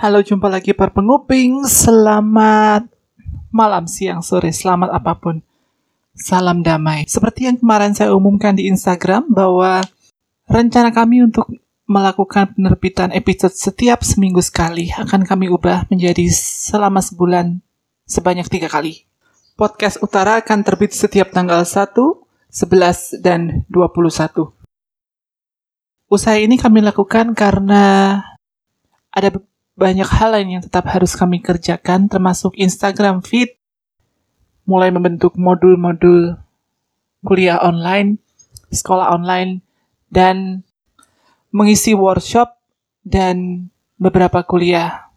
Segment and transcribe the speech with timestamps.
[0.00, 1.60] Halo, jumpa lagi para penguping.
[1.68, 2.88] Selamat
[3.52, 5.44] malam, siang, sore, selamat apa pun.
[6.16, 7.04] Salam damai.
[7.04, 9.84] Seperti yang kemarin saya umumkan di Instagram bahwa
[10.48, 11.52] rencana kami untuk
[11.84, 17.60] melakukan penerbitan episode setiap seminggu sekali akan kami ubah menjadi selama sebulan
[18.08, 19.04] sebanyak tiga kali.
[19.52, 21.92] Podcast Utara akan terbit setiap tanggal 1,
[22.48, 24.48] 11, dan 21.
[26.08, 28.16] Usaha ini kami lakukan karena
[29.12, 29.28] ada
[29.80, 33.56] banyak hal lain yang tetap harus kami kerjakan, termasuk Instagram feed,
[34.68, 36.36] mulai membentuk modul-modul
[37.24, 38.20] kuliah online,
[38.68, 39.64] sekolah online,
[40.12, 40.60] dan
[41.48, 42.60] mengisi workshop
[43.08, 43.66] dan
[43.96, 45.08] beberapa kuliah.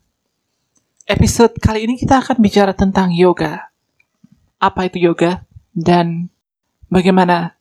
[1.04, 3.68] Episode kali ini kita akan bicara tentang yoga.
[4.64, 5.44] Apa itu yoga?
[5.76, 6.32] Dan
[6.88, 7.60] bagaimana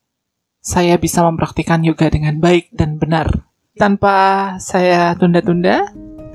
[0.63, 3.43] saya bisa mempraktikkan yoga dengan baik dan benar.
[3.75, 5.91] Tanpa saya tunda-tunda,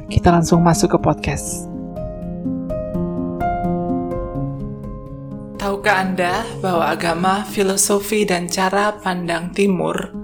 [0.07, 1.67] kita langsung masuk ke podcast.
[5.59, 10.15] Tahukah Anda bahwa agama, filosofi, dan cara pandang timur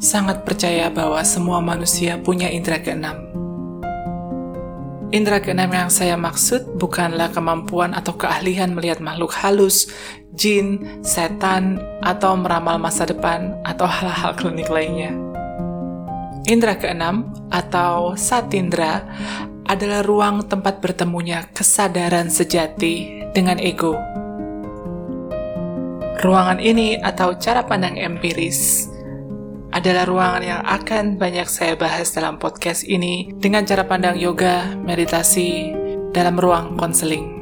[0.00, 3.30] sangat percaya bahwa semua manusia punya indera keenam?
[5.10, 9.90] Indra keenam yang saya maksud bukanlah kemampuan atau keahlian melihat makhluk halus,
[10.38, 15.29] jin, setan, atau meramal masa depan, atau hal-hal klinik lainnya.
[16.48, 19.04] Indra keenam atau satindra
[19.68, 23.94] adalah ruang tempat bertemunya kesadaran sejati dengan ego.
[26.20, 28.88] Ruangan ini atau cara pandang empiris
[29.70, 35.70] adalah ruangan yang akan banyak saya bahas dalam podcast ini dengan cara pandang yoga, meditasi,
[36.10, 37.38] dalam ruang konseling.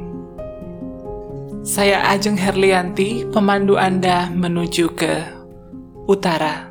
[1.65, 5.13] Saya Ajeng Herlianti, pemandu Anda menuju ke
[6.07, 6.68] utara.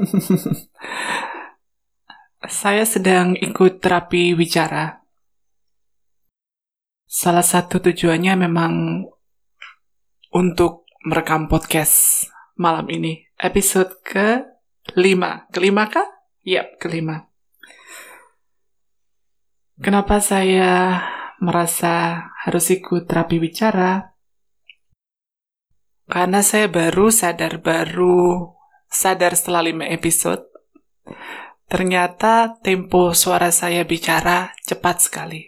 [2.60, 5.04] Saya sedang ikut terapi wicara.
[7.04, 9.04] Salah satu tujuannya memang
[10.32, 13.26] untuk merekam podcast malam ini.
[13.36, 14.46] Episode ke
[14.96, 15.50] lima.
[15.52, 16.06] Kelima kah?
[16.46, 17.28] Yap, kelima.
[19.80, 21.00] Kenapa saya
[21.40, 24.12] merasa harus ikut terapi wicara?
[26.10, 28.59] Karena saya baru sadar baru
[28.90, 30.42] sadar setelah lima episode,
[31.70, 35.46] ternyata tempo suara saya bicara cepat sekali.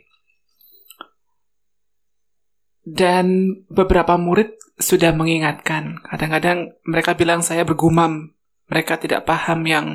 [2.83, 8.35] Dan beberapa murid sudah mengingatkan, kadang-kadang mereka bilang saya bergumam,
[8.67, 9.87] mereka tidak paham yang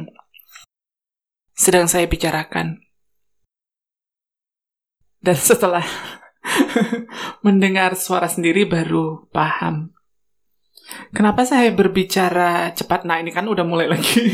[1.56, 2.80] sedang saya bicarakan.
[5.20, 5.84] Dan setelah
[7.46, 9.97] mendengar suara sendiri baru paham
[11.12, 13.04] Kenapa saya berbicara cepat?
[13.04, 14.24] Nah, ini kan udah mulai lagi.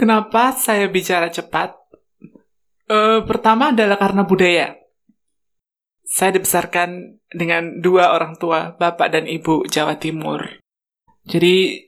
[0.00, 1.72] Kenapa saya bicara cepat?
[2.84, 4.76] Uh, pertama adalah karena budaya.
[6.04, 10.44] Saya dibesarkan dengan dua orang tua, bapak dan ibu Jawa Timur.
[11.24, 11.80] Jadi,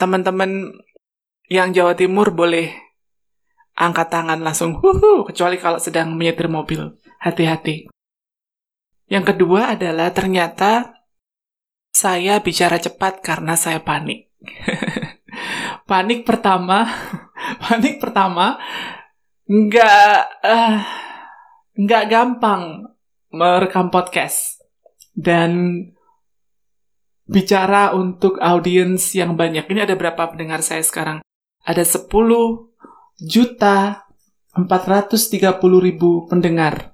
[0.00, 0.72] teman-teman
[1.52, 2.72] yang Jawa Timur boleh
[3.76, 6.96] angkat tangan langsung, huhu, kecuali kalau sedang menyetir mobil.
[7.20, 7.92] Hati-hati.
[9.12, 11.01] Yang kedua adalah ternyata
[11.92, 14.32] saya bicara cepat karena saya panik.
[15.90, 16.88] panik pertama,
[17.68, 18.56] panik pertama
[19.46, 20.76] nggak uh,
[21.76, 22.88] nggak gampang
[23.28, 24.64] merekam podcast
[25.12, 25.84] dan
[27.28, 29.68] bicara untuk audiens yang banyak.
[29.68, 31.20] Ini ada berapa pendengar saya sekarang?
[31.62, 32.08] Ada 10
[33.22, 34.04] juta
[34.52, 35.32] 430
[35.80, 36.91] ribu pendengar.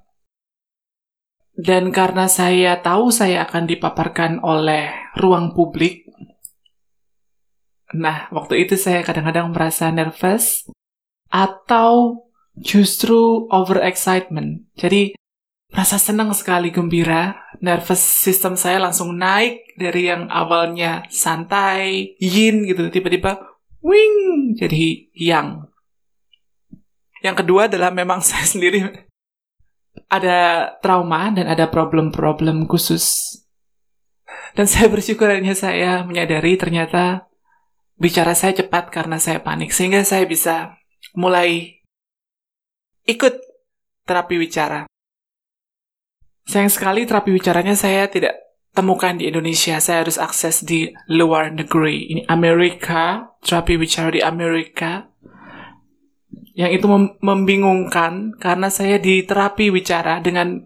[1.59, 6.07] Dan karena saya tahu saya akan dipaparkan oleh ruang publik,
[7.91, 10.71] nah waktu itu saya kadang-kadang merasa nervous
[11.27, 12.23] atau
[12.55, 14.71] justru over excitement.
[14.79, 15.19] Jadi
[15.67, 22.87] merasa senang sekali gembira, nervous system saya langsung naik dari yang awalnya santai, yin gitu,
[22.87, 23.35] tiba-tiba
[23.83, 25.67] wing jadi yang.
[27.19, 29.08] Yang kedua adalah memang saya sendiri
[30.09, 33.37] ada trauma dan ada problem-problem khusus.
[34.57, 37.29] Dan saya bersyukur akhirnya saya menyadari ternyata
[38.01, 39.69] bicara saya cepat karena saya panik.
[39.69, 40.75] Sehingga saya bisa
[41.13, 41.81] mulai
[43.05, 43.37] ikut
[44.09, 44.89] terapi bicara.
[46.49, 48.33] Sayang sekali terapi bicaranya saya tidak
[48.73, 49.77] temukan di Indonesia.
[49.77, 52.09] Saya harus akses di luar negeri.
[52.09, 55.05] Ini Amerika, terapi bicara di Amerika.
[56.59, 60.59] Yang itu mem membingungkan karena saya di terapi bicara dengan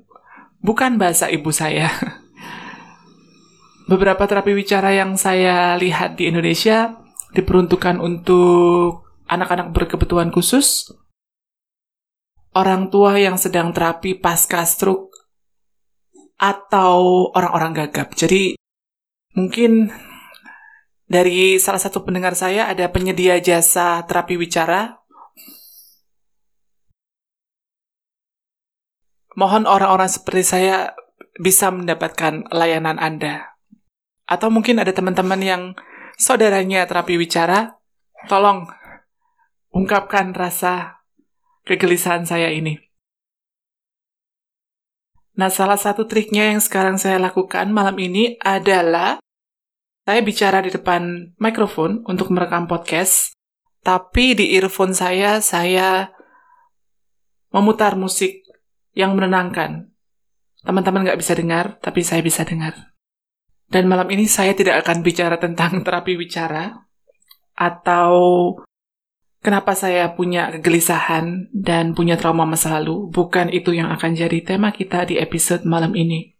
[0.57, 1.94] bukan bahasa ibu saya.
[3.92, 6.98] Beberapa terapi bicara yang saya lihat di Indonesia
[7.38, 10.90] diperuntukkan untuk anak-anak berkebutuhan khusus,
[12.57, 15.13] orang tua yang sedang terapi pasca stroke,
[16.44, 18.12] atau orang-orang gagap.
[18.18, 18.57] Jadi
[19.38, 19.94] mungkin
[21.07, 25.02] dari salah satu pendengar saya ada penyedia jasa terapi bicara.
[29.33, 30.94] Mohon orang-orang seperti saya
[31.41, 33.57] bisa mendapatkan layanan Anda.
[34.30, 35.63] Atau mungkin ada teman-teman yang
[36.18, 37.81] saudaranya terapi bicara,
[38.30, 38.69] tolong
[39.74, 41.01] ungkapkan rasa
[41.65, 42.77] kegelisahan saya ini.
[45.33, 49.18] Nah, salah satu triknya yang sekarang saya lakukan malam ini adalah
[50.06, 53.33] saya bicara di depan mikrofon untuk merekam podcast,
[53.81, 56.13] tapi di earphone saya, saya
[57.50, 58.43] memutar musik
[58.94, 59.90] yang menenangkan.
[60.63, 62.94] Teman-teman nggak bisa dengar, tapi saya bisa dengar.
[63.68, 66.86] Dan malam ini saya tidak akan bicara tentang terapi bicara
[67.54, 68.13] atau
[69.42, 73.10] kenapa saya punya kegelisahan dan punya trauma masa lalu.
[73.12, 76.34] Bukan itu yang akan jadi tema kita di episode malam ini.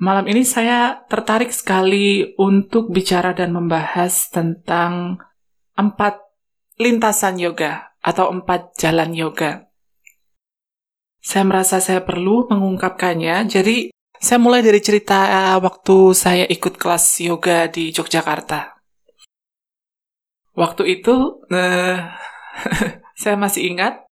[0.00, 5.20] Malam ini saya tertarik sekali untuk bicara dan membahas tentang
[5.76, 6.16] empat
[6.80, 9.69] lintasan yoga atau empat jalan yoga.
[11.20, 17.24] Saya merasa saya perlu mengungkapkannya, jadi saya mulai dari cerita uh, waktu saya ikut kelas
[17.24, 18.80] yoga di Yogyakarta.
[20.56, 21.96] Waktu itu, uh,
[23.20, 24.04] saya masih ingat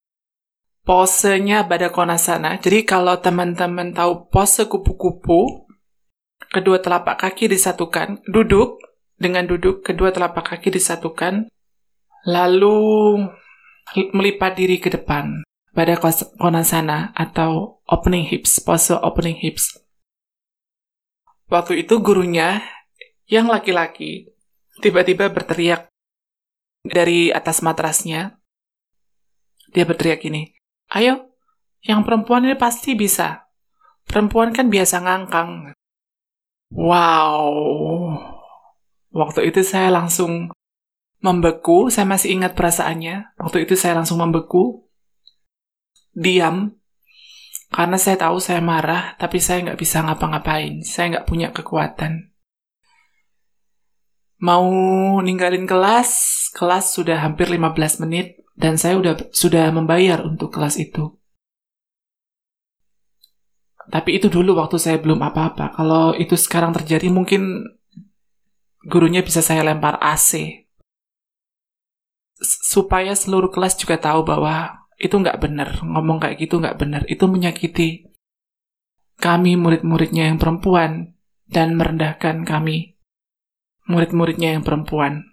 [0.84, 2.56] posenya Badakonasana.
[2.60, 5.69] Jadi kalau teman-teman tahu pose kupu-kupu,
[6.49, 8.81] kedua telapak kaki disatukan, duduk
[9.20, 11.52] dengan duduk, kedua telapak kaki disatukan,
[12.25, 12.81] lalu
[14.12, 15.48] melipat diri ke depan.
[15.78, 19.78] Badakonasana atau opening hips, pose opening hips.
[21.46, 22.66] Waktu itu gurunya
[23.30, 24.26] yang laki-laki
[24.82, 25.86] tiba-tiba berteriak
[26.82, 28.42] dari atas matrasnya.
[29.70, 30.50] Dia berteriak ini,
[30.90, 31.30] Ayo,
[31.84, 33.46] yang perempuan ini pasti bisa.
[34.02, 35.76] Perempuan kan biasa ngangkang.
[36.75, 38.19] Wow.
[39.14, 40.50] Waktu itu saya langsung
[41.20, 43.36] membeku, saya masih ingat perasaannya.
[43.38, 44.88] Waktu itu saya langsung membeku,
[46.19, 46.75] diam,
[47.70, 50.82] karena saya tahu saya marah, tapi saya nggak bisa ngapa-ngapain.
[50.82, 52.35] Saya nggak punya kekuatan.
[54.43, 54.67] Mau
[55.23, 56.11] ninggalin kelas,
[56.55, 61.15] kelas sudah hampir 15 menit, dan saya udah sudah membayar untuk kelas itu.
[63.88, 65.73] Tapi itu dulu waktu saya belum apa-apa.
[65.79, 67.64] Kalau itu sekarang terjadi, mungkin
[68.85, 70.64] gurunya bisa saya lempar AC.
[72.43, 75.79] Supaya seluruh kelas juga tahu bahwa itu nggak benar.
[75.81, 77.03] Ngomong kayak gitu nggak benar.
[77.06, 78.11] Itu menyakiti
[79.19, 81.15] kami murid-muridnya yang perempuan
[81.50, 82.99] dan merendahkan kami
[83.89, 85.33] murid-muridnya yang perempuan.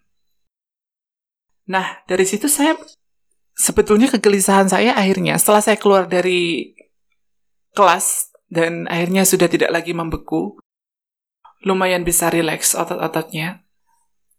[1.67, 2.77] Nah, dari situ saya
[3.53, 6.73] sebetulnya kegelisahan saya akhirnya setelah saya keluar dari
[7.75, 10.55] kelas dan akhirnya sudah tidak lagi membeku,
[11.67, 13.67] lumayan bisa rileks otot-ototnya.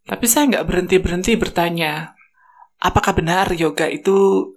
[0.06, 2.14] Tapi saya nggak berhenti-berhenti bertanya,
[2.78, 4.55] apakah benar yoga itu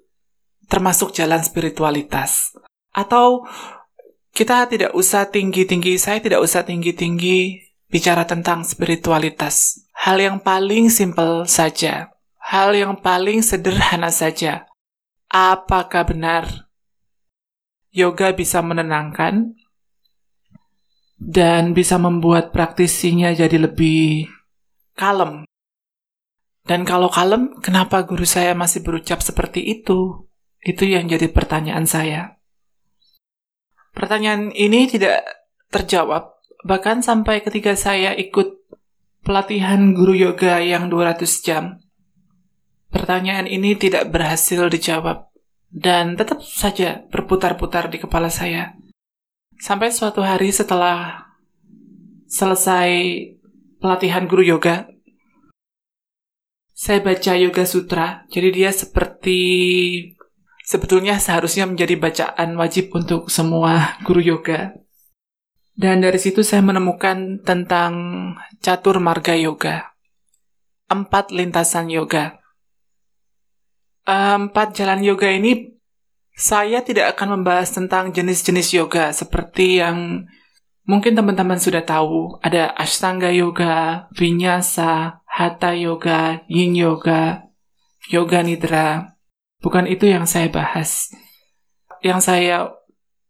[0.70, 2.54] termasuk jalan spiritualitas.
[2.94, 3.50] Atau
[4.32, 9.84] kita tidak usah tinggi-tinggi, saya tidak usah tinggi-tinggi bicara tentang spiritualitas.
[9.98, 12.14] Hal yang paling simpel saja.
[12.40, 14.70] Hal yang paling sederhana saja.
[15.30, 16.70] Apakah benar
[17.94, 19.54] yoga bisa menenangkan
[21.20, 24.30] dan bisa membuat praktisinya jadi lebih
[24.98, 25.46] kalem?
[26.66, 30.29] Dan kalau kalem, kenapa guru saya masih berucap seperti itu?
[30.60, 32.40] Itu yang jadi pertanyaan saya.
[33.96, 35.24] Pertanyaan ini tidak
[35.72, 38.60] terjawab, bahkan sampai ketika saya ikut
[39.24, 41.80] pelatihan guru yoga yang 200 jam.
[42.90, 45.30] Pertanyaan ini tidak berhasil dijawab,
[45.70, 48.74] dan tetap saja berputar-putar di kepala saya.
[49.60, 51.30] Sampai suatu hari setelah
[52.26, 52.90] selesai
[53.78, 54.90] pelatihan guru yoga,
[56.80, 59.40] saya baca Yoga Sutra, jadi dia seperti
[60.70, 64.78] sebetulnya seharusnya menjadi bacaan wajib untuk semua guru yoga.
[65.74, 67.94] Dan dari situ saya menemukan tentang
[68.62, 69.98] catur marga yoga.
[70.86, 72.38] Empat lintasan yoga.
[74.06, 75.74] Empat jalan yoga ini
[76.38, 80.30] saya tidak akan membahas tentang jenis-jenis yoga seperti yang
[80.90, 87.46] Mungkin teman-teman sudah tahu ada Ashtanga Yoga, Vinyasa, Hatha Yoga, Yin Yoga,
[88.10, 89.09] Yoga Nidra.
[89.60, 91.12] Bukan itu yang saya bahas.
[92.00, 92.58] Yang saya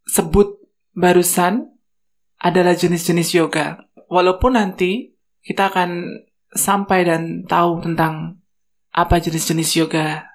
[0.06, 0.58] sebut
[0.94, 1.70] barusan
[2.38, 3.86] adalah jenis-jenis yoga.
[4.10, 8.42] Walaupun nanti kita akan sampai dan tahu tentang
[8.90, 10.26] apa jenis-jenis yoga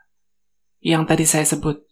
[0.79, 1.83] yang tadi saya sebut.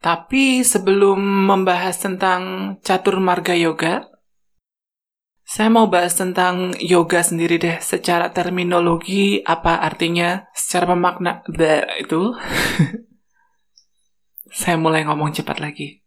[0.00, 4.09] Tapi sebelum membahas tentang catur marga yoga,
[5.50, 11.42] saya mau bahas tentang yoga sendiri deh, secara terminologi apa artinya, secara pemakna
[11.98, 12.38] itu.
[14.62, 16.06] Saya mulai ngomong cepat lagi.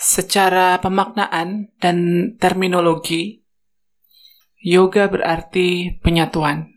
[0.00, 1.96] Secara pemaknaan dan
[2.40, 3.44] terminologi,
[4.64, 6.72] yoga berarti penyatuan.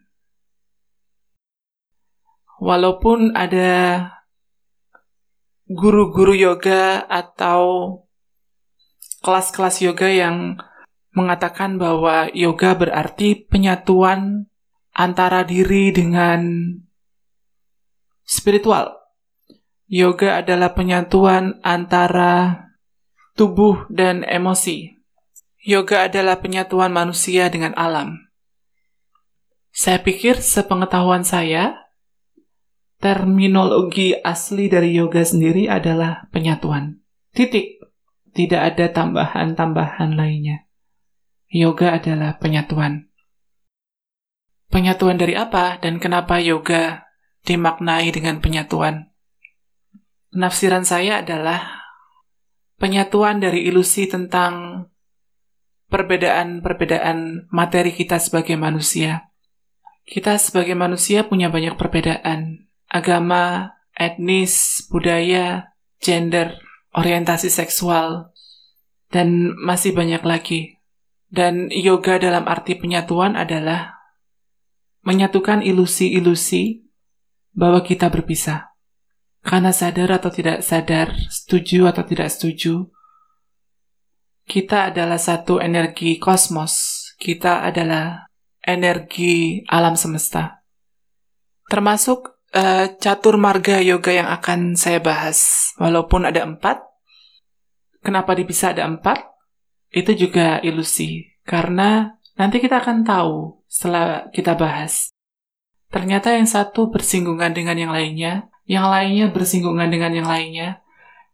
[2.60, 4.12] Walaupun ada
[5.72, 7.96] guru-guru yoga atau
[9.22, 10.58] kelas-kelas yoga yang
[11.14, 14.50] mengatakan bahwa yoga berarti penyatuan
[14.92, 16.42] antara diri dengan
[18.28, 18.98] spiritual.
[19.92, 22.64] Yoga adalah penyatuan antara
[23.36, 24.96] tubuh dan emosi.
[25.62, 28.32] Yoga adalah penyatuan manusia dengan alam.
[29.72, 31.92] Saya pikir sepengetahuan saya,
[33.04, 37.04] terminologi asli dari yoga sendiri adalah penyatuan.
[37.36, 37.81] Titik.
[38.32, 40.64] Tidak ada tambahan-tambahan lainnya.
[41.52, 43.12] Yoga adalah penyatuan.
[44.72, 47.12] Penyatuan dari apa dan kenapa yoga
[47.44, 49.12] dimaknai dengan penyatuan?
[50.32, 51.84] Penafsiran saya adalah
[52.80, 54.88] penyatuan dari ilusi tentang
[55.92, 59.28] perbedaan-perbedaan materi kita sebagai manusia.
[60.08, 62.72] Kita sebagai manusia punya banyak perbedaan.
[62.88, 66.56] Agama, etnis, budaya, gender,
[66.96, 68.32] orientasi seksual,
[69.12, 70.62] dan masih banyak lagi.
[71.32, 73.96] Dan yoga dalam arti penyatuan adalah
[75.08, 76.84] menyatukan ilusi-ilusi
[77.56, 78.76] bahwa kita berpisah.
[79.42, 82.92] Karena sadar atau tidak sadar, setuju atau tidak setuju,
[84.46, 87.00] kita adalah satu energi kosmos.
[87.16, 88.28] Kita adalah
[88.60, 90.62] energi alam semesta.
[91.72, 95.72] Termasuk uh, catur marga yoga yang akan saya bahas.
[95.80, 96.84] Walaupun ada empat,
[98.04, 99.24] kenapa dipisah ada empat?
[99.92, 101.28] Itu juga ilusi.
[101.44, 105.12] Karena nanti kita akan tahu setelah kita bahas.
[105.92, 110.80] Ternyata yang satu bersinggungan dengan yang lainnya, yang lainnya bersinggungan dengan yang lainnya,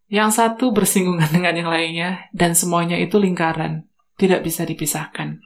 [0.09, 3.85] yang satu bersinggungan dengan yang lainnya, dan semuanya itu lingkaran,
[4.17, 5.37] tidak bisa dipisahkan.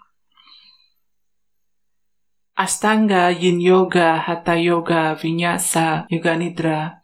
[2.61, 7.01] Astanga, Yin Yoga, Hatha Yoga, Vinyasa, Yoga Nidra,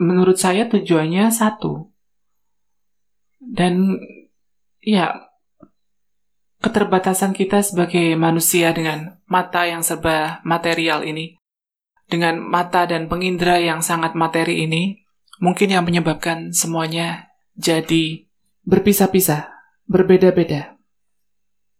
[0.00, 1.92] menurut saya tujuannya satu.
[3.36, 4.00] Dan
[4.80, 5.28] ya,
[6.64, 11.36] keterbatasan kita sebagai manusia dengan mata yang serba material ini,
[12.08, 15.04] dengan mata dan pengindra yang sangat materi ini,
[15.36, 17.28] mungkin yang menyebabkan semuanya
[17.60, 18.24] jadi
[18.64, 19.52] berpisah-pisah,
[19.84, 20.80] berbeda-beda.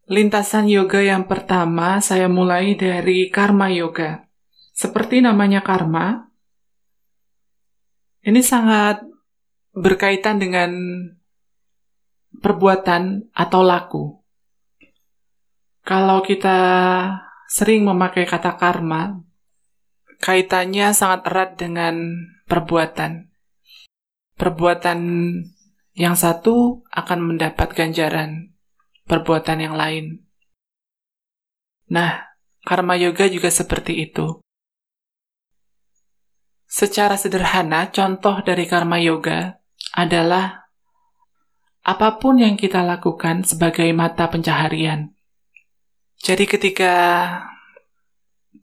[0.05, 4.29] Lintasan yoga yang pertama saya mulai dari karma yoga.
[4.77, 6.29] Seperti namanya karma,
[8.21, 9.01] ini sangat
[9.73, 10.77] berkaitan dengan
[12.37, 14.05] perbuatan atau laku.
[15.89, 16.59] Kalau kita
[17.49, 19.25] sering memakai kata karma,
[20.21, 23.33] kaitannya sangat erat dengan perbuatan.
[24.37, 25.01] Perbuatan
[25.97, 28.54] yang satu akan mendapat ganjaran
[29.05, 30.25] perbuatan yang lain.
[31.93, 32.25] Nah,
[32.65, 34.41] karma yoga juga seperti itu.
[36.65, 39.63] Secara sederhana, contoh dari karma yoga
[39.95, 40.67] adalah
[41.85, 45.13] apa pun yang kita lakukan sebagai mata pencaharian.
[46.25, 46.95] Jadi ketika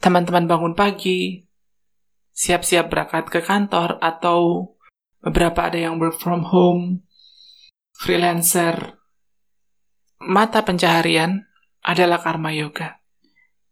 [0.01, 1.45] teman-teman bangun pagi,
[2.33, 4.74] siap-siap berangkat ke kantor, atau
[5.21, 7.05] beberapa ada yang work from home,
[7.93, 8.98] freelancer,
[10.25, 11.49] mata pencaharian
[11.81, 13.01] adalah karma yoga.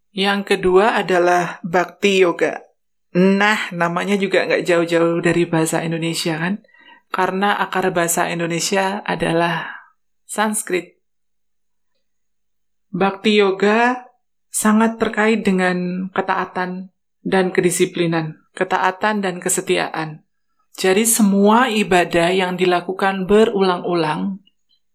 [0.09, 2.65] Yang kedua adalah bakti yoga.
[3.13, 6.61] Nah, namanya juga nggak jauh-jauh dari bahasa Indonesia kan?
[7.09, 9.81] Karena akar bahasa Indonesia adalah
[10.29, 11.01] Sanskrit.
[12.89, 14.05] Bakti yoga
[14.49, 20.25] sangat terkait dengan ketaatan dan kedisiplinan, ketaatan dan kesetiaan.
[20.77, 24.41] Jadi semua ibadah yang dilakukan berulang-ulang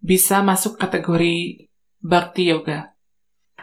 [0.04, 1.64] bisa masuk kategori
[2.04, 2.92] bakti yoga.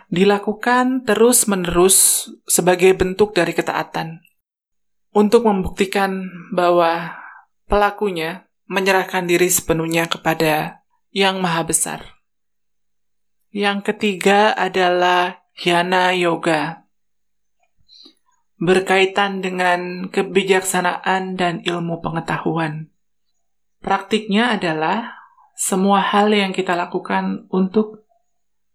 [0.10, 4.26] Dilakukan terus-menerus sebagai bentuk dari ketaatan.
[5.14, 7.14] Untuk membuktikan bahwa
[7.70, 10.82] pelakunya menyerahkan diri sepenuhnya kepada
[11.14, 12.00] yang maha besar.
[13.54, 16.88] Yang ketiga adalah Hyana Yoga.
[18.58, 22.90] Berkaitan dengan kebijaksanaan dan ilmu pengetahuan.
[23.84, 25.21] Praktiknya adalah
[25.62, 28.10] semua hal yang kita lakukan untuk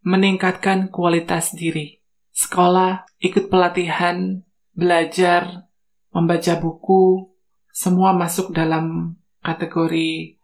[0.07, 1.99] meningkatkan kualitas diri.
[2.31, 5.67] Sekolah, ikut pelatihan, belajar,
[6.15, 7.35] membaca buku,
[7.75, 10.39] semua masuk dalam kategori.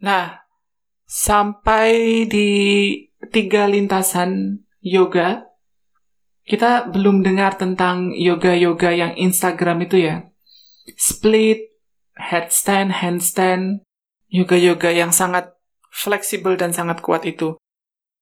[0.00, 0.48] Nah,
[1.04, 2.48] sampai di
[3.28, 5.44] tiga lintasan yoga,
[6.48, 10.24] kita belum dengar tentang yoga-yoga yang Instagram itu ya.
[10.96, 11.68] Split,
[12.16, 13.84] headstand, handstand,
[14.32, 15.55] yoga-yoga yang sangat
[15.96, 17.56] fleksibel dan sangat kuat itu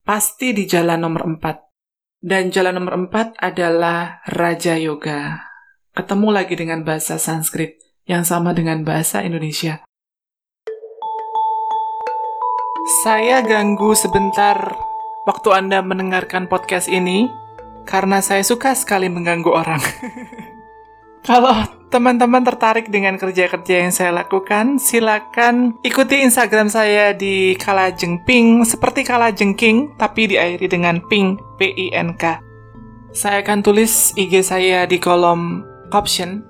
[0.07, 2.23] pasti di jalan nomor 4.
[2.23, 5.51] Dan jalan nomor 4 adalah Raja Yoga.
[5.91, 9.83] Ketemu lagi dengan bahasa Sanskrit yang sama dengan bahasa Indonesia.
[13.03, 14.77] Saya ganggu sebentar
[15.25, 17.29] waktu Anda mendengarkan podcast ini
[17.89, 19.81] karena saya suka sekali mengganggu orang.
[21.25, 21.57] Kalau
[21.89, 29.97] teman-teman tertarik dengan kerja-kerja yang saya lakukan, silakan ikuti Instagram saya di Kalajengping seperti Kalajengking
[29.97, 32.25] tapi diakhiri dengan P-I-N-K.
[33.17, 36.45] Saya akan tulis IG saya di kolom caption.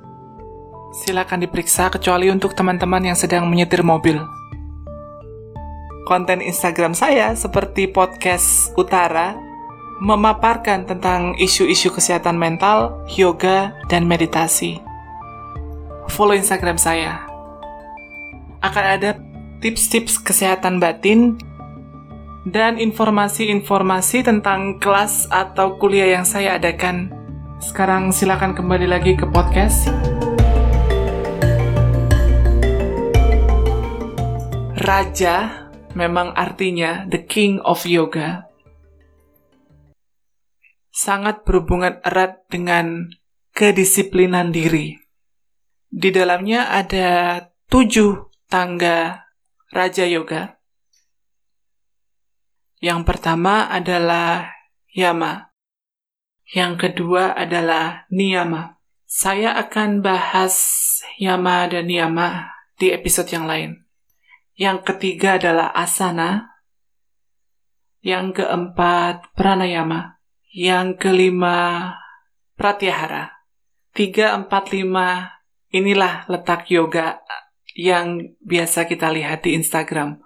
[1.07, 4.19] Silakan diperiksa kecuali untuk teman-teman yang sedang menyetir mobil.
[6.02, 9.53] Konten Instagram saya seperti podcast Utara
[10.02, 14.82] memaparkan tentang isu-isu kesehatan mental, yoga, dan meditasi.
[16.10, 17.22] Follow Instagram saya.
[18.64, 19.20] Akan ada
[19.62, 21.38] tips-tips kesehatan batin
[22.44, 27.08] dan informasi-informasi tentang kelas atau kuliah yang saya adakan.
[27.62, 29.88] Sekarang silakan kembali lagi ke podcast.
[34.84, 35.64] Raja
[35.96, 38.43] memang artinya the king of yoga
[40.94, 43.10] sangat berhubungan erat dengan
[43.50, 44.95] kedisiplinan diri.
[45.90, 49.26] Di dalamnya ada tujuh tangga
[49.75, 50.54] Raja Yoga.
[52.78, 54.54] Yang pertama adalah
[54.95, 55.50] Yama.
[56.54, 58.78] Yang kedua adalah Niyama.
[59.02, 60.54] Saya akan bahas
[61.19, 63.82] Yama dan Niyama di episode yang lain.
[64.54, 66.54] Yang ketiga adalah Asana.
[68.04, 70.14] Yang keempat, Pranayama.
[70.54, 71.90] Yang kelima,
[72.54, 73.43] pratyahara.
[73.90, 75.34] Tiga, empat, lima,
[75.75, 77.19] inilah letak yoga
[77.75, 80.23] yang biasa kita lihat di Instagram.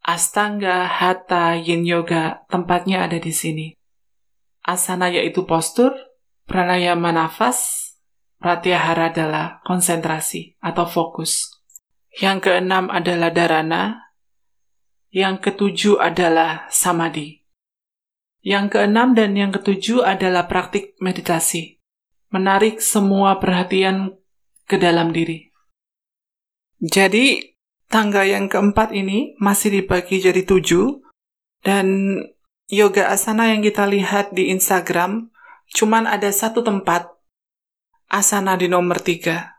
[0.00, 3.76] Astanga, Hatha, Yin Yoga, tempatnya ada di sini.
[4.64, 5.92] Asana yaitu postur,
[6.48, 7.92] pranayama nafas,
[8.40, 11.60] pratyahara adalah konsentrasi atau fokus.
[12.24, 14.16] Yang keenam adalah dharana,
[15.12, 17.41] yang ketujuh adalah samadhi.
[18.42, 21.78] Yang keenam dan yang ketujuh adalah praktik meditasi.
[22.34, 24.18] Menarik semua perhatian
[24.66, 25.54] ke dalam diri.
[26.82, 27.54] Jadi,
[27.86, 30.98] tangga yang keempat ini masih dibagi jadi tujuh,
[31.62, 32.18] dan
[32.66, 35.30] yoga asana yang kita lihat di Instagram
[35.72, 37.06] cuman ada satu tempat,
[38.10, 39.52] asana di nomor tiga.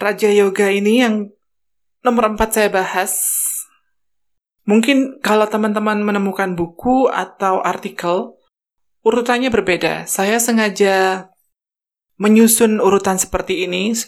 [0.00, 1.28] Raja Yoga ini yang
[2.00, 3.12] nomor empat saya bahas
[4.70, 8.38] Mungkin kalau teman-teman menemukan buku atau artikel,
[9.02, 10.06] urutannya berbeda.
[10.06, 11.26] Saya sengaja
[12.22, 13.98] menyusun urutan seperti ini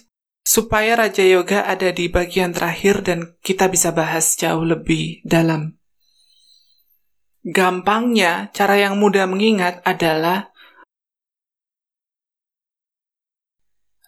[0.46, 5.74] supaya Raja Yoga ada di bagian terakhir dan kita bisa bahas jauh lebih dalam.
[7.42, 10.54] Gampangnya, cara yang mudah mengingat adalah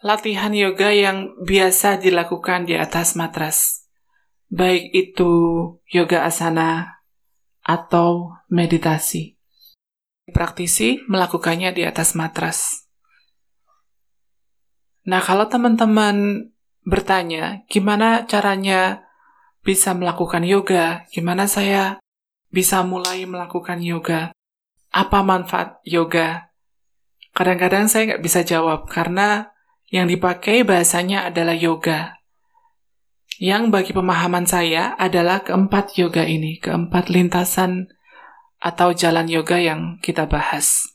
[0.06, 3.83] latihan yoga yang biasa dilakukan di atas matras
[4.54, 5.32] baik itu
[5.90, 7.02] yoga asana
[7.66, 9.34] atau meditasi.
[10.30, 12.86] Praktisi melakukannya di atas matras.
[15.04, 16.48] Nah, kalau teman-teman
[16.86, 19.04] bertanya, gimana caranya
[19.60, 21.04] bisa melakukan yoga?
[21.12, 21.98] Gimana saya
[22.48, 24.32] bisa mulai melakukan yoga?
[24.94, 26.48] Apa manfaat yoga?
[27.34, 29.50] Kadang-kadang saya nggak bisa jawab karena
[29.90, 32.23] yang dipakai bahasanya adalah yoga
[33.42, 37.90] yang bagi pemahaman saya adalah keempat yoga ini, keempat lintasan
[38.62, 40.86] atau jalan yoga yang kita bahas.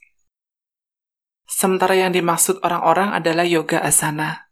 [1.44, 4.48] Sementara yang dimaksud orang-orang adalah yoga asana.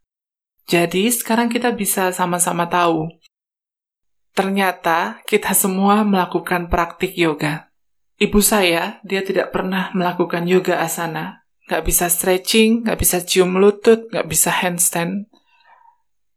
[0.68, 3.08] Jadi sekarang kita bisa sama-sama tahu,
[4.36, 7.72] ternyata kita semua melakukan praktik yoga.
[8.20, 11.48] Ibu saya, dia tidak pernah melakukan yoga asana.
[11.70, 15.30] Gak bisa stretching, gak bisa cium lutut, gak bisa handstand.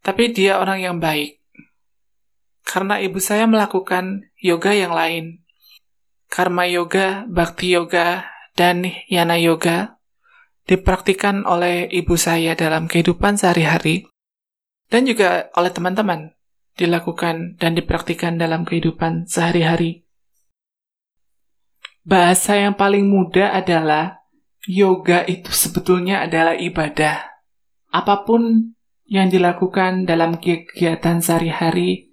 [0.04, 1.39] Tapi dia orang yang baik
[2.70, 5.42] karena ibu saya melakukan yoga yang lain.
[6.30, 9.98] Karma yoga, bhakti yoga, dan yana yoga
[10.70, 14.06] dipraktikkan oleh ibu saya dalam kehidupan sehari-hari
[14.86, 16.30] dan juga oleh teman-teman
[16.78, 20.06] dilakukan dan dipraktikkan dalam kehidupan sehari-hari.
[22.06, 24.22] Bahasa yang paling mudah adalah
[24.70, 27.26] yoga itu sebetulnya adalah ibadah.
[27.90, 28.74] Apa pun
[29.10, 32.09] yang dilakukan dalam kegiatan sehari-hari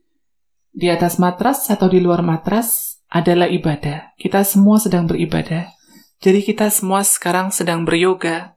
[0.78, 4.14] di atas matras atau di luar matras adalah ibadah.
[4.22, 5.74] Kita semua sedang beribadah.
[6.22, 8.54] Jadi kita semua sekarang sedang beryoga.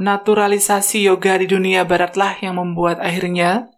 [0.00, 3.68] Naturalisasi yoga di dunia baratlah yang membuat akhirnya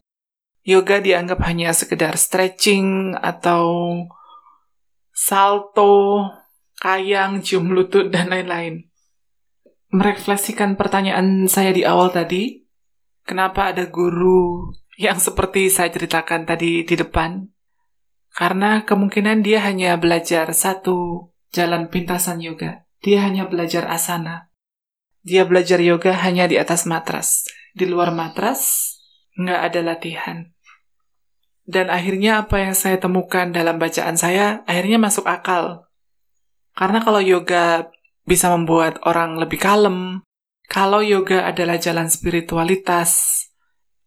[0.63, 3.91] yoga dianggap hanya sekedar stretching atau
[5.11, 6.31] salto,
[6.79, 8.87] kayang, cium lutut, dan lain-lain.
[9.91, 12.63] Merefleksikan pertanyaan saya di awal tadi,
[13.23, 17.49] Kenapa ada guru yang seperti saya ceritakan tadi di depan?
[18.33, 22.89] Karena kemungkinan dia hanya belajar satu jalan pintasan yoga.
[23.05, 24.49] Dia hanya belajar asana.
[25.23, 27.45] Dia belajar yoga hanya di atas matras.
[27.77, 28.95] Di luar matras,
[29.37, 30.39] nggak ada latihan.
[31.63, 35.87] Dan akhirnya apa yang saya temukan dalam bacaan saya, akhirnya masuk akal.
[36.75, 37.93] Karena kalau yoga
[38.25, 40.25] bisa membuat orang lebih kalem,
[40.67, 43.45] kalau yoga adalah jalan spiritualitas,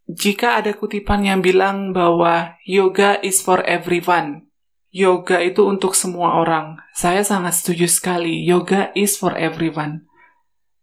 [0.06, 4.46] jika ada kutipan yang bilang bahwa yoga is for everyone,
[4.94, 8.46] yoga itu untuk semua orang, saya sangat setuju sekali.
[8.46, 10.06] Yoga is for everyone.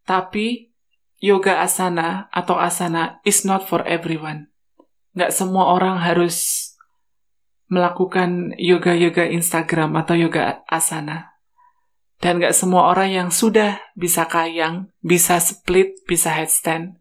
[0.02, 0.74] Tapi,
[1.22, 4.50] yoga asana atau asana is not for everyone.
[5.14, 6.68] Nggak semua orang harus
[7.72, 11.32] melakukan yoga-yoga Instagram atau yoga asana.
[12.20, 17.00] Dan gak semua orang yang sudah bisa kayang, bisa split, bisa headstand,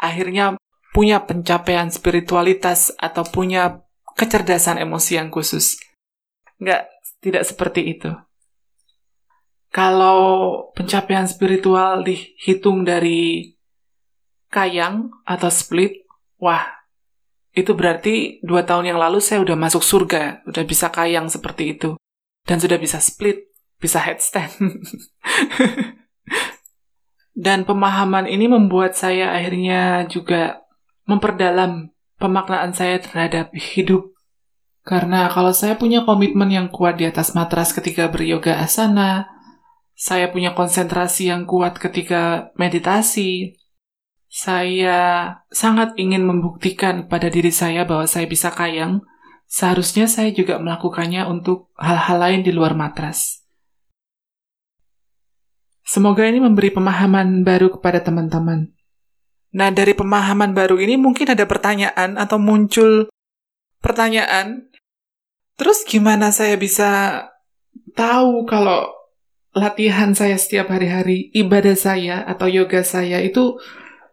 [0.00, 0.56] akhirnya
[0.92, 3.84] punya pencapaian spiritualitas atau punya
[4.18, 5.78] kecerdasan emosi yang khusus.
[6.58, 6.90] Gak,
[7.22, 8.10] tidak seperti itu.
[9.68, 10.18] Kalau
[10.72, 13.52] pencapaian spiritual dihitung dari
[14.48, 16.08] kayang atau split,
[16.40, 16.64] wah,
[17.52, 22.00] itu berarti dua tahun yang lalu saya udah masuk surga, udah bisa kayang seperti itu,
[22.48, 24.50] dan sudah bisa split, bisa headstand.
[27.38, 30.66] Dan pemahaman ini membuat saya akhirnya juga
[31.08, 31.88] memperdalam
[32.20, 34.12] pemaknaan saya terhadap hidup.
[34.84, 39.28] Karena kalau saya punya komitmen yang kuat di atas matras ketika beryoga asana,
[39.98, 43.58] saya punya konsentrasi yang kuat ketika meditasi,
[44.28, 49.02] saya sangat ingin membuktikan pada diri saya bahwa saya bisa kayang,
[49.48, 53.42] seharusnya saya juga melakukannya untuk hal-hal lain di luar matras.
[55.88, 58.77] Semoga ini memberi pemahaman baru kepada teman-teman.
[59.54, 63.08] Nah, dari pemahaman baru ini mungkin ada pertanyaan atau muncul
[63.80, 64.68] pertanyaan.
[65.56, 67.24] Terus gimana saya bisa
[67.96, 68.92] tahu kalau
[69.56, 73.56] latihan saya setiap hari-hari, ibadah saya atau yoga saya itu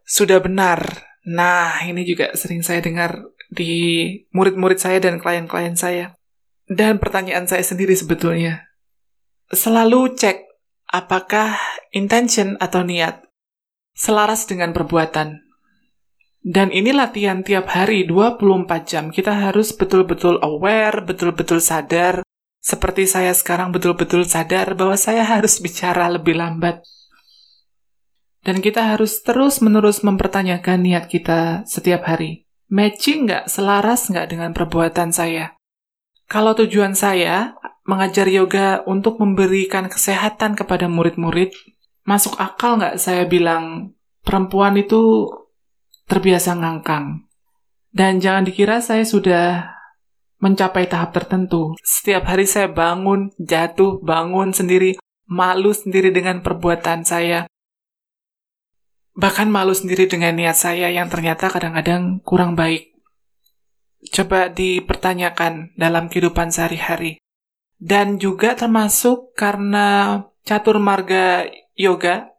[0.08, 1.06] sudah benar?
[1.26, 6.14] Nah, ini juga sering saya dengar di murid-murid saya dan klien-klien saya.
[6.66, 8.66] Dan pertanyaan saya sendiri sebetulnya.
[9.54, 10.42] Selalu cek
[10.90, 11.58] apakah
[11.94, 13.25] intention atau niat
[13.96, 15.42] selaras dengan perbuatan.
[16.46, 19.10] Dan ini latihan tiap hari 24 jam.
[19.10, 22.22] Kita harus betul-betul aware, betul-betul sadar.
[22.62, 26.86] Seperti saya sekarang betul-betul sadar bahwa saya harus bicara lebih lambat.
[28.46, 32.46] Dan kita harus terus-menerus mempertanyakan niat kita setiap hari.
[32.70, 35.58] Matching nggak, selaras nggak dengan perbuatan saya?
[36.30, 37.58] Kalau tujuan saya
[37.90, 41.58] mengajar yoga untuk memberikan kesehatan kepada murid-murid,
[42.06, 45.30] masuk akal nggak saya bilang perempuan itu
[46.06, 47.26] terbiasa ngangkang?
[47.96, 49.76] Dan jangan dikira saya sudah
[50.40, 51.74] mencapai tahap tertentu.
[51.82, 57.50] Setiap hari saya bangun, jatuh, bangun sendiri, malu sendiri dengan perbuatan saya.
[59.16, 62.92] Bahkan malu sendiri dengan niat saya yang ternyata kadang-kadang kurang baik.
[64.12, 67.18] Coba dipertanyakan dalam kehidupan sehari-hari
[67.80, 72.34] dan juga termasuk karena catur marga yoga,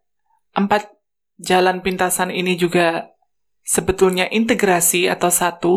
[0.57, 0.91] empat
[1.39, 3.15] jalan pintasan ini juga
[3.63, 5.75] sebetulnya integrasi atau satu.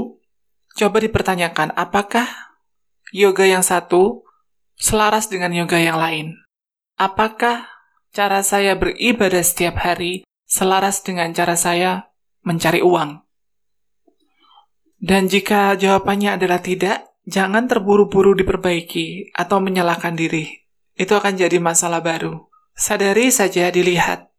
[0.79, 2.25] Coba dipertanyakan, apakah
[3.11, 4.23] yoga yang satu
[4.79, 6.39] selaras dengan yoga yang lain?
[6.95, 7.67] Apakah
[8.15, 12.09] cara saya beribadah setiap hari selaras dengan cara saya
[12.47, 13.21] mencari uang?
[14.99, 20.65] Dan jika jawabannya adalah tidak, Jangan terburu-buru diperbaiki atau menyalahkan diri.
[20.97, 22.48] Itu akan jadi masalah baru.
[22.79, 24.31] Sadari saja dilihat.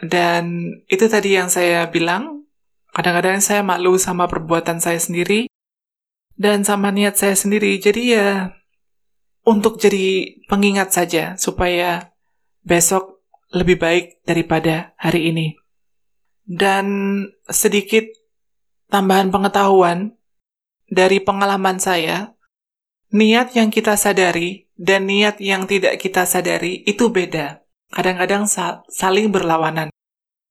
[0.00, 2.48] Dan itu tadi yang saya bilang,
[2.96, 5.52] kadang-kadang saya malu sama perbuatan saya sendiri,
[6.40, 7.76] dan sama niat saya sendiri.
[7.76, 8.56] Jadi ya
[9.44, 12.16] untuk jadi pengingat saja supaya
[12.64, 15.46] besok lebih baik daripada hari ini.
[16.42, 16.86] Dan
[17.46, 18.08] sedikit
[18.90, 20.18] tambahan pengetahuan
[20.90, 22.34] dari pengalaman saya,
[23.14, 27.61] niat yang kita sadari dan niat yang tidak kita sadari itu beda.
[27.92, 28.48] Kadang-kadang
[28.88, 29.92] saling berlawanan.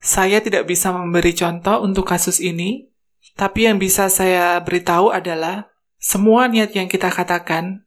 [0.01, 2.89] Saya tidak bisa memberi contoh untuk kasus ini,
[3.33, 7.85] tapi yang bisa saya beritahu adalah semua niat yang kita katakan,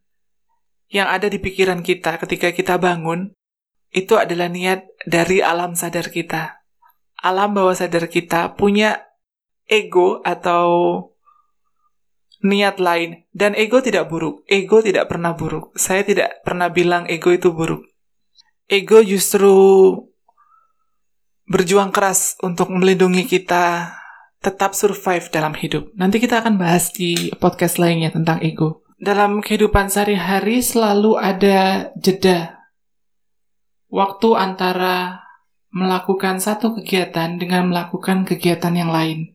[0.90, 3.34] yang ada di pikiran kita ketika kita bangun,
[3.94, 6.62] itu adalah niat dari alam sadar kita.
[7.22, 9.06] Alam bawah sadar kita punya
[9.70, 10.66] ego atau
[12.42, 13.24] niat lain.
[13.30, 14.42] Dan ego tidak buruk.
[14.50, 15.72] Ego tidak pernah buruk.
[15.78, 17.93] Saya tidak pernah bilang ego itu buruk.
[18.64, 19.52] Ego justru
[21.44, 23.92] berjuang keras untuk melindungi kita
[24.40, 25.92] tetap survive dalam hidup.
[25.96, 28.84] Nanti kita akan bahas di podcast lainnya tentang ego.
[28.96, 32.64] Dalam kehidupan sehari-hari selalu ada jeda.
[33.92, 35.24] Waktu antara
[35.74, 39.34] melakukan satu kegiatan dengan melakukan kegiatan yang lain.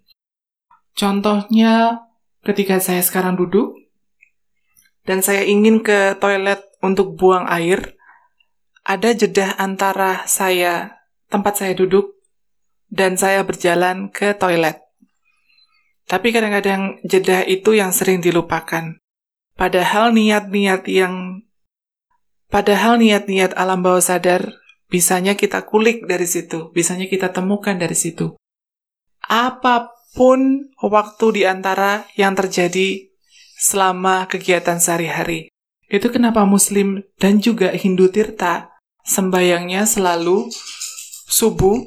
[0.95, 2.01] Contohnya
[2.41, 3.75] ketika saya sekarang duduk
[5.05, 7.98] dan saya ingin ke toilet untuk buang air,
[8.89, 10.97] ada jeda antara saya
[11.29, 12.17] tempat saya duduk
[12.89, 14.81] dan saya berjalan ke toilet.
[16.09, 18.97] Tapi kadang-kadang jeda itu yang sering dilupakan.
[19.53, 21.45] Padahal niat-niat yang
[22.49, 24.57] padahal niat-niat alam bawah sadar
[24.89, 28.33] bisanya kita kulik dari situ, bisanya kita temukan dari situ.
[29.21, 33.05] Apa pun waktu di antara yang terjadi
[33.53, 35.53] selama kegiatan sehari-hari.
[35.85, 38.78] Itu kenapa Muslim dan juga Hindu Tirta
[39.09, 40.53] sembayangnya selalu
[41.25, 41.81] subuh,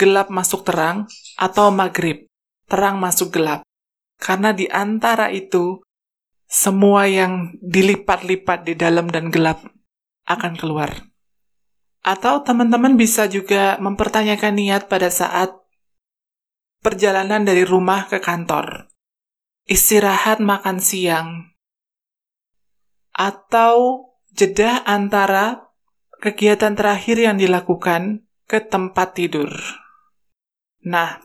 [0.00, 1.04] gelap masuk terang,
[1.36, 2.24] atau maghrib
[2.64, 3.60] terang masuk gelap.
[4.16, 5.84] Karena di antara itu,
[6.48, 9.60] semua yang dilipat-lipat di dalam dan gelap
[10.24, 11.12] akan keluar.
[12.00, 15.52] Atau teman-teman bisa juga mempertanyakan niat pada saat
[16.80, 18.86] perjalanan dari rumah ke kantor,
[19.66, 21.50] istirahat makan siang,
[23.10, 25.65] atau jeda antara
[26.26, 29.50] kegiatan terakhir yang dilakukan ke tempat tidur.
[30.82, 31.22] Nah,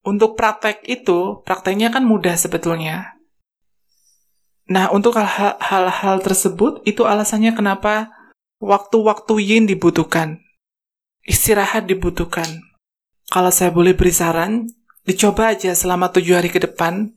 [0.00, 3.20] untuk praktek itu, prakteknya kan mudah sebetulnya.
[4.70, 8.08] Nah, untuk hal-hal tersebut, itu alasannya kenapa
[8.62, 10.40] waktu-waktu yin dibutuhkan.
[11.26, 12.46] Istirahat dibutuhkan.
[13.28, 14.70] Kalau saya boleh beri saran,
[15.04, 17.12] dicoba aja selama tujuh hari ke depan.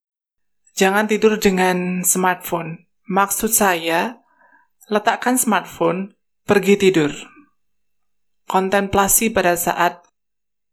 [0.73, 2.89] Jangan tidur dengan smartphone.
[3.05, 4.17] Maksud saya,
[4.89, 7.11] letakkan smartphone, pergi tidur.
[8.47, 10.03] Kontemplasi pada saat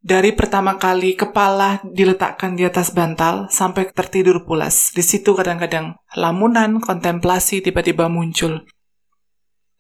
[0.01, 4.91] dari pertama kali kepala diletakkan di atas bantal sampai tertidur pulas.
[4.97, 8.65] Di situ kadang-kadang lamunan, kontemplasi tiba-tiba muncul.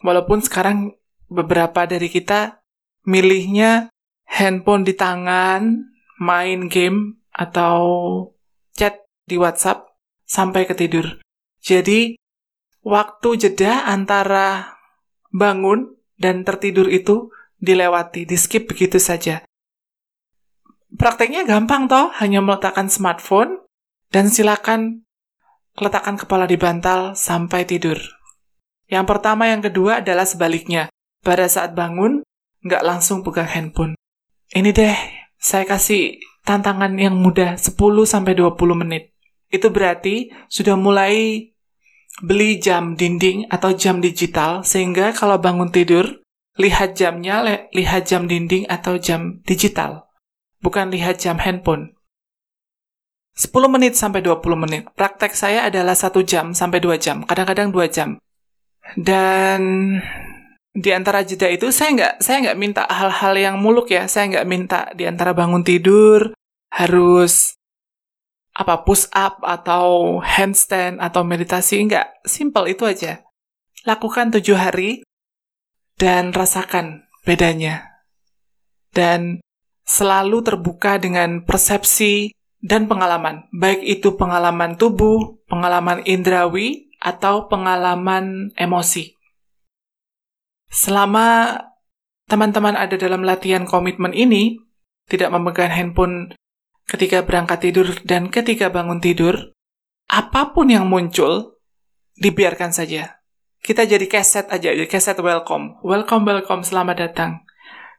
[0.04, 0.92] Walaupun sekarang
[1.28, 2.60] beberapa dari kita
[3.08, 3.88] milihnya
[4.28, 5.88] handphone di tangan,
[6.20, 7.80] main game, atau
[8.76, 9.88] chat di WhatsApp
[10.28, 11.16] sampai ketidur.
[11.64, 12.16] Jadi,
[12.84, 14.79] waktu jeda antara
[15.30, 19.42] bangun dan tertidur itu dilewati, di skip begitu saja.
[20.90, 23.62] Prakteknya gampang toh, hanya meletakkan smartphone
[24.10, 25.06] dan silakan
[25.78, 27.96] letakkan kepala di bantal sampai tidur.
[28.90, 30.90] Yang pertama, yang kedua adalah sebaliknya.
[31.22, 32.26] Pada saat bangun,
[32.66, 33.94] nggak langsung pegang handphone.
[34.50, 34.98] Ini deh,
[35.38, 39.14] saya kasih tantangan yang mudah 10-20 menit.
[39.46, 41.49] Itu berarti sudah mulai
[42.20, 46.20] beli jam dinding atau jam digital, sehingga kalau bangun tidur,
[46.60, 50.10] lihat jamnya, lihat jam dinding atau jam digital
[50.60, 51.96] bukan lihat jam handphone.
[53.34, 54.82] 10 menit sampai 20 menit.
[54.92, 58.08] Praktek saya adalah 1 jam sampai 2 jam, kadang-kadang 2 jam.
[58.94, 59.60] Dan
[60.70, 64.04] di antara jeda itu saya nggak saya nggak minta hal-hal yang muluk ya.
[64.06, 66.36] Saya nggak minta di antara bangun tidur
[66.70, 67.56] harus
[68.60, 72.28] apa push up atau handstand atau meditasi nggak.
[72.28, 73.24] Simple itu aja.
[73.88, 75.00] Lakukan tujuh hari
[75.96, 78.04] dan rasakan bedanya.
[78.92, 79.40] Dan
[79.88, 89.16] selalu terbuka dengan persepsi dan pengalaman, baik itu pengalaman tubuh, pengalaman indrawi, atau pengalaman emosi.
[90.68, 91.56] Selama
[92.28, 94.60] teman-teman ada dalam latihan komitmen ini,
[95.08, 96.36] tidak memegang handphone
[96.90, 99.54] ketika berangkat tidur dan ketika bangun tidur,
[100.10, 101.54] apa pun yang muncul,
[102.18, 103.22] dibiarkan saja.
[103.62, 105.78] Kita jadi keset aja, jadi keset welcome.
[105.86, 107.46] Welcome, welcome, selamat datang.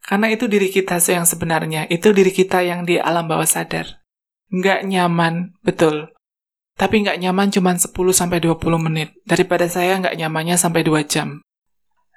[0.03, 4.03] Karena itu diri kita yang sebenarnya, itu diri kita yang di alam bawah sadar.
[4.51, 6.11] Nggak nyaman, betul.
[6.81, 11.45] tapi nggak nyaman cuma 10-20 menit, daripada saya nggak nyamannya sampai 2 jam.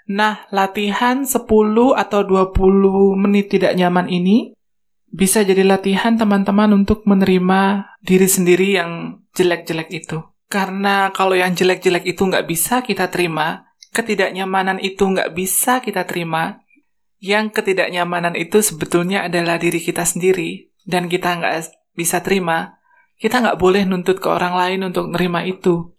[0.08, 1.44] Nah, latihan 10
[1.92, 4.53] atau 20 menit tidak nyaman ini
[5.14, 10.26] bisa jadi latihan teman-teman untuk menerima diri sendiri yang jelek-jelek itu.
[10.50, 16.58] Karena kalau yang jelek-jelek itu nggak bisa kita terima, ketidaknyamanan itu nggak bisa kita terima,
[17.22, 22.82] yang ketidaknyamanan itu sebetulnya adalah diri kita sendiri, dan kita nggak bisa terima,
[23.22, 25.94] kita nggak boleh nuntut ke orang lain untuk menerima itu.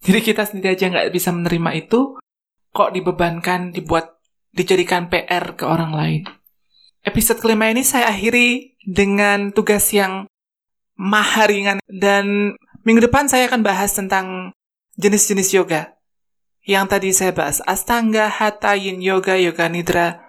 [0.00, 2.22] Jadi kita sendiri aja nggak bisa menerima itu,
[2.70, 4.14] kok dibebankan, dibuat,
[4.54, 6.22] dijadikan PR ke orang lain.
[7.00, 10.28] Episode kelima ini saya akhiri dengan tugas yang
[11.00, 12.52] maha ringan dan
[12.84, 14.52] minggu depan saya akan bahas tentang
[15.00, 15.96] jenis-jenis yoga.
[16.60, 20.28] Yang tadi saya bahas Astanga, Hatha, Yin Yoga, Yoga Nidra.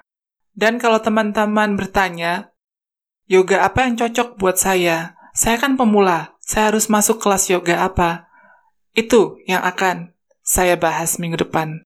[0.56, 2.56] Dan kalau teman-teman bertanya,
[3.28, 5.20] yoga apa yang cocok buat saya?
[5.36, 8.32] Saya kan pemula, saya harus masuk kelas yoga apa?
[8.96, 11.84] Itu yang akan saya bahas minggu depan.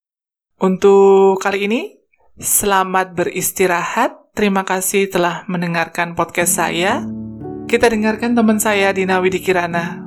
[0.62, 1.82] Untuk kali ini,
[2.38, 4.25] selamat beristirahat.
[4.36, 7.08] Terima kasih telah mendengarkan podcast saya.
[7.72, 10.05] Kita dengarkan teman saya Dina Widikirana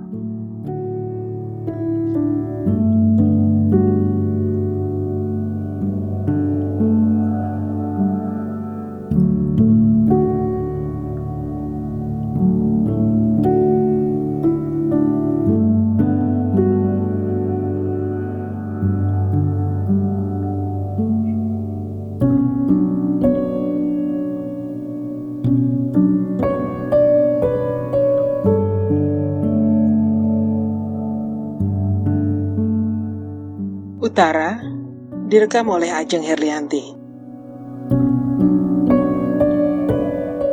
[35.48, 36.92] direkam oleh Ajeng Herlianti.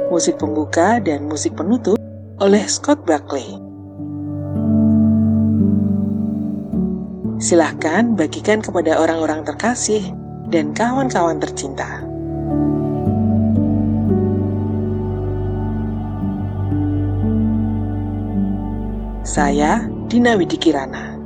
[0.07, 1.99] Musik pembuka dan musik penutup
[2.39, 3.59] oleh Scott Buckley.
[7.43, 10.15] Silahkan bagikan kepada orang-orang terkasih
[10.47, 11.99] dan kawan-kawan tercinta.
[19.27, 21.19] Saya Dina Widikirana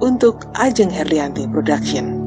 [0.00, 2.19] untuk Ajeng Herlianti Production.